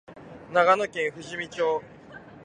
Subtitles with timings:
[0.51, 1.83] 長野県富士見町